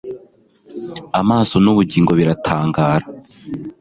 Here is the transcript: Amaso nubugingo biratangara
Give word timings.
Amaso 1.19 1.55
nubugingo 1.63 2.11
biratangara 2.19 3.05